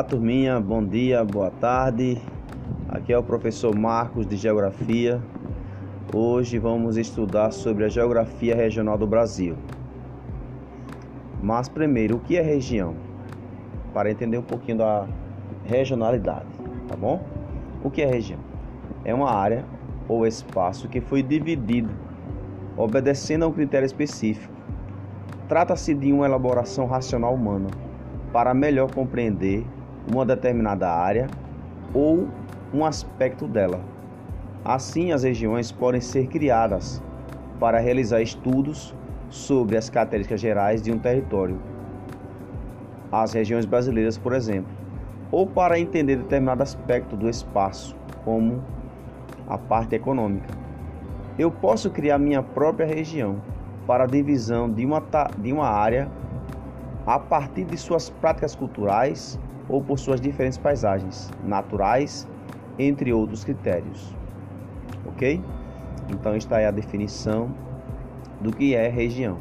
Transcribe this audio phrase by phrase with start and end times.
[0.00, 2.16] Olá, turminha, bom dia, boa tarde.
[2.88, 5.20] Aqui é o professor Marcos de Geografia.
[6.14, 9.56] Hoje vamos estudar sobre a geografia regional do Brasil.
[11.42, 12.94] Mas primeiro, o que é região?
[13.92, 15.06] Para entender um pouquinho da
[15.66, 16.48] regionalidade,
[16.88, 17.22] tá bom?
[17.84, 18.40] O que é região?
[19.04, 19.66] É uma área
[20.08, 21.90] ou espaço que foi dividido
[22.74, 24.54] obedecendo a um critério específico.
[25.46, 27.68] Trata-se de uma elaboração racional humana
[28.32, 29.66] para melhor compreender
[30.08, 31.28] uma determinada área
[31.92, 32.28] ou
[32.72, 33.80] um aspecto dela.
[34.64, 37.02] Assim, as regiões podem ser criadas
[37.58, 38.94] para realizar estudos
[39.28, 41.60] sobre as características gerais de um território,
[43.10, 44.72] as regiões brasileiras, por exemplo,
[45.30, 48.62] ou para entender determinado aspecto do espaço, como
[49.48, 50.48] a parte econômica.
[51.38, 53.40] Eu posso criar minha própria região
[53.86, 55.02] para a divisão de uma,
[55.38, 56.08] de uma área
[57.06, 59.38] a partir de suas práticas culturais
[59.70, 62.26] ou por suas diferentes paisagens naturais,
[62.78, 64.14] entre outros critérios.
[65.06, 65.40] Ok?
[66.10, 67.54] Então, está aí a definição
[68.40, 69.38] do que é região.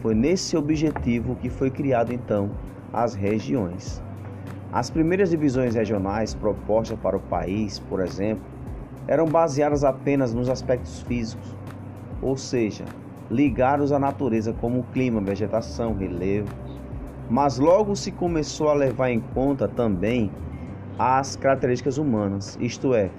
[0.00, 2.50] foi nesse objetivo que foi criado então
[2.92, 4.02] as regiões.
[4.72, 8.44] As primeiras divisões regionais propostas para o país, por exemplo,
[9.06, 11.56] eram baseadas apenas nos aspectos físicos,
[12.20, 12.84] ou seja,
[13.30, 16.48] ligados à natureza como clima, vegetação, relevo,
[17.30, 20.30] mas logo se começou a levar em conta também
[20.98, 23.10] as características humanas, isto é,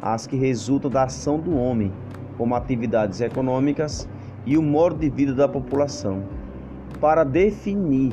[0.00, 1.92] as que resultam da ação do homem,
[2.38, 4.08] como atividades econômicas
[4.46, 6.22] e o modo de vida da população,
[7.00, 8.12] para definir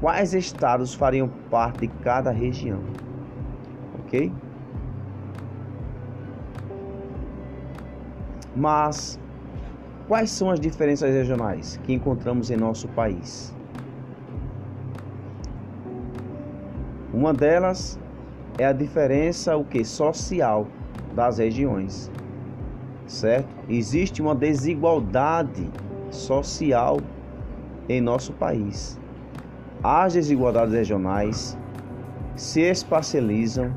[0.00, 2.80] quais estados fariam parte de cada região.
[4.00, 4.32] Ok?
[8.54, 9.20] Mas
[10.08, 13.54] quais são as diferenças regionais que encontramos em nosso país?
[17.12, 17.98] Uma delas
[18.58, 20.66] é a diferença o que social
[21.14, 22.10] das regiões.
[23.06, 23.48] Certo?
[23.68, 25.70] Existe uma desigualdade
[26.10, 26.98] social
[27.88, 28.98] em nosso país.
[29.82, 31.56] As desigualdades regionais
[32.34, 33.72] se espacializam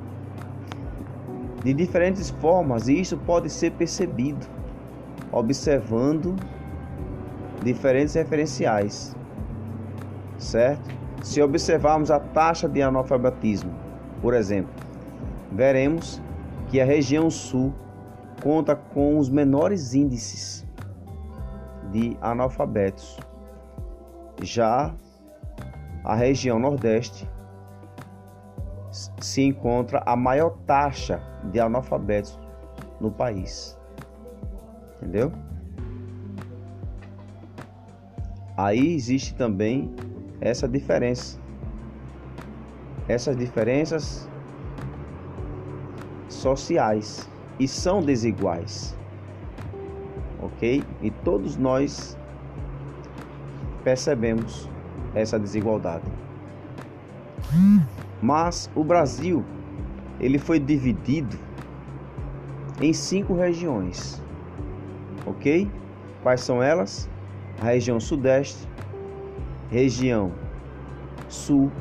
[1.63, 4.47] de diferentes formas e isso pode ser percebido
[5.31, 6.35] observando
[7.63, 9.15] diferentes referenciais.
[10.37, 10.89] Certo?
[11.21, 13.71] Se observarmos a taxa de analfabetismo,
[14.21, 14.73] por exemplo,
[15.51, 16.21] veremos
[16.69, 17.73] que a região sul
[18.41, 20.65] conta com os menores índices
[21.91, 23.17] de analfabetos.
[24.41, 24.93] Já
[26.03, 27.27] a região nordeste
[29.19, 31.21] se encontra a maior taxa
[31.51, 32.39] de analfabetos
[32.99, 33.77] no país.
[34.97, 35.31] Entendeu?
[38.57, 39.93] Aí existe também
[40.41, 41.39] essa diferença.
[43.09, 44.29] Essas diferenças
[46.29, 47.27] sociais
[47.59, 48.95] e são desiguais.
[50.41, 50.83] OK?
[51.01, 52.15] E todos nós
[53.83, 54.69] percebemos
[55.15, 56.05] essa desigualdade.
[58.21, 59.43] Mas o Brasil
[60.19, 61.35] ele foi dividido
[62.79, 64.21] em cinco regiões.
[65.25, 65.69] OK?
[66.21, 67.09] Quais são elas?
[67.59, 68.67] A região Sudeste,
[69.69, 70.31] região
[71.27, 71.71] Sul,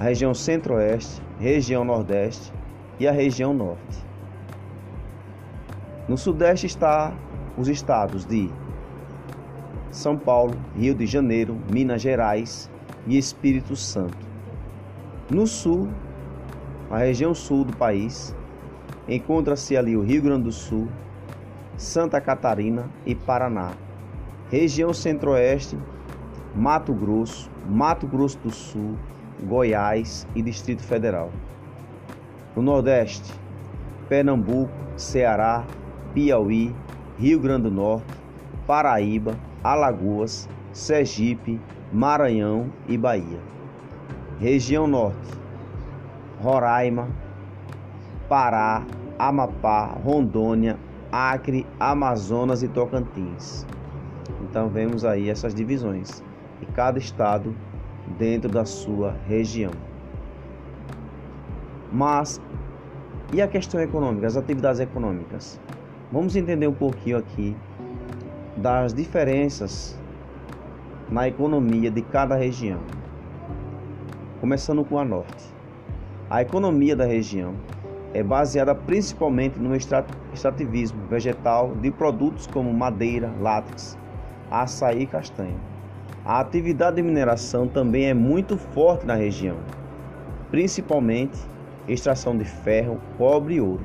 [0.00, 2.50] a região Centro-Oeste, região Nordeste
[2.98, 4.02] e a região Norte.
[6.08, 7.12] No Sudeste está
[7.54, 8.50] os estados de
[9.90, 12.70] São Paulo, Rio de Janeiro, Minas Gerais
[13.06, 14.16] e Espírito Santo.
[15.30, 15.90] No Sul,
[16.90, 18.34] a região Sul do país,
[19.06, 20.88] encontra-se ali o Rio Grande do Sul,
[21.76, 23.72] Santa Catarina e Paraná.
[24.50, 25.78] Região Centro-Oeste,
[26.56, 28.96] Mato Grosso, Mato Grosso do Sul,
[29.42, 31.30] Goiás e Distrito Federal.
[32.54, 33.32] No Nordeste,
[34.08, 35.64] Pernambuco, Ceará,
[36.12, 36.74] Piauí,
[37.18, 38.12] Rio Grande do Norte,
[38.66, 41.60] Paraíba, Alagoas, Sergipe,
[41.92, 43.40] Maranhão e Bahia.
[44.38, 45.28] Região Norte:
[46.40, 47.08] Roraima,
[48.28, 48.84] Pará,
[49.18, 50.78] Amapá, Rondônia,
[51.12, 53.66] Acre, Amazonas e Tocantins.
[54.42, 56.22] Então vemos aí essas divisões
[56.62, 57.54] e cada estado
[58.18, 59.72] dentro da sua região.
[61.92, 62.40] Mas
[63.32, 65.60] e a questão econômica, as atividades econômicas?
[66.10, 67.56] Vamos entender um pouquinho aqui
[68.56, 69.96] das diferenças
[71.08, 72.80] na economia de cada região.
[74.40, 75.44] Começando com a norte.
[76.28, 77.54] A economia da região
[78.12, 83.96] é baseada principalmente no extrativismo vegetal de produtos como madeira, látex,
[84.50, 85.56] açaí e castanha.
[86.22, 89.56] A atividade de mineração também é muito forte na região,
[90.50, 91.38] principalmente
[91.88, 93.82] extração de ferro, cobre e ouro.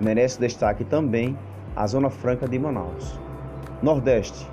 [0.00, 1.36] Merece destaque também
[1.74, 3.18] a Zona Franca de Manaus.
[3.82, 4.48] Nordeste.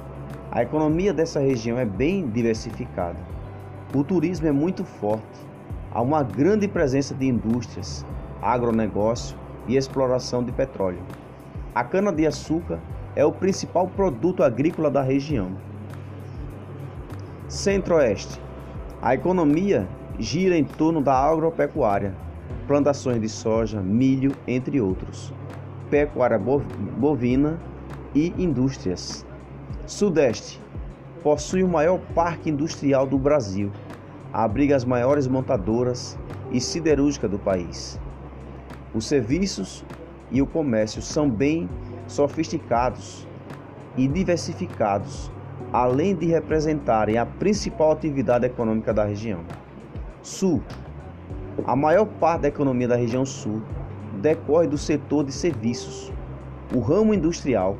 [0.52, 3.20] A economia dessa região é bem diversificada.
[3.94, 5.46] O turismo é muito forte.
[5.92, 8.04] Há uma grande presença de indústrias,
[8.42, 11.04] agronegócio e exploração de petróleo.
[11.76, 12.80] A cana-de-açúcar
[13.16, 15.52] é o principal produto agrícola da região.
[17.52, 18.40] Centro-Oeste.
[19.02, 19.86] A economia
[20.18, 22.16] gira em torno da agropecuária,
[22.66, 25.34] plantações de soja, milho, entre outros,
[25.90, 27.60] pecuária bovina
[28.16, 29.26] e indústrias.
[29.86, 30.62] Sudeste.
[31.22, 33.70] Possui o maior parque industrial do Brasil.
[34.32, 36.18] Abriga as maiores montadoras
[36.54, 38.00] e siderúrgicas do país.
[38.96, 39.84] Os serviços
[40.32, 41.70] e o comércio são bem
[42.08, 43.28] sofisticados
[43.98, 45.30] e diversificados,
[45.74, 49.42] além de representarem a principal atividade econômica da região.
[50.22, 50.62] Sul.
[51.66, 53.62] A maior parte da economia da região sul
[54.22, 56.12] decorre do setor de serviços.
[56.74, 57.78] O ramo industrial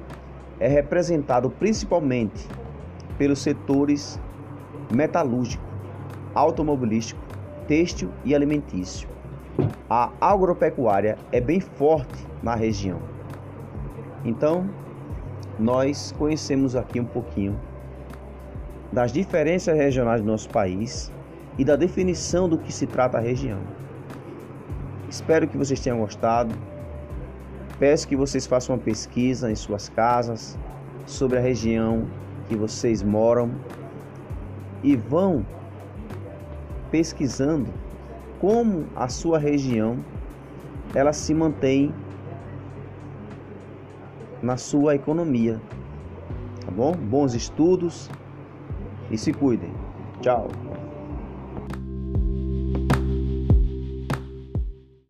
[0.60, 2.48] é representado principalmente
[3.18, 4.20] pelos setores
[4.92, 5.64] metalúrgico,
[6.34, 7.22] automobilístico,
[7.68, 9.08] têxtil e alimentício.
[9.90, 13.00] A agropecuária é bem forte na região.
[14.24, 14.70] Então,
[15.60, 17.58] nós conhecemos aqui um pouquinho
[18.92, 21.12] das diferenças regionais do nosso país
[21.58, 23.60] e da definição do que se trata a região.
[25.10, 26.54] Espero que vocês tenham gostado.
[27.80, 30.58] Peço que vocês façam uma pesquisa em suas casas
[31.06, 32.06] sobre a região
[32.48, 33.52] que vocês moram
[34.84, 35.46] e vão
[36.90, 37.72] pesquisando
[38.40, 39.98] como a sua região
[40.94, 41.94] ela se mantém
[44.42, 45.62] na sua economia.
[46.66, 46.94] Tá bom?
[46.94, 48.10] Bons estudos
[49.12, 49.72] e se cuidem.
[50.22, 50.48] Tchau.